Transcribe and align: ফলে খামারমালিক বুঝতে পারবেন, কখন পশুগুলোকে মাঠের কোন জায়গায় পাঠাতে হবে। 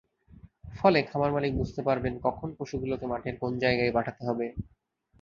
ফলে 0.75 0.99
খামারমালিক 1.09 1.53
বুঝতে 1.55 1.81
পারবেন, 1.87 2.13
কখন 2.23 2.49
পশুগুলোকে 2.57 3.05
মাঠের 3.07 3.35
কোন 3.41 3.51
জায়গায় 3.63 3.95
পাঠাতে 3.97 4.21
হবে। 4.27 4.45